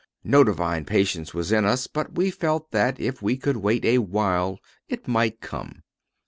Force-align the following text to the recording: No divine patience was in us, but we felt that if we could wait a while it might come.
No 0.23 0.43
divine 0.43 0.85
patience 0.85 1.31
was 1.35 1.51
in 1.51 1.63
us, 1.63 1.85
but 1.85 2.15
we 2.15 2.31
felt 2.31 2.71
that 2.71 2.99
if 2.99 3.21
we 3.21 3.37
could 3.37 3.57
wait 3.57 3.85
a 3.85 3.99
while 3.99 4.59
it 4.89 5.07
might 5.07 5.41
come. 5.41 5.83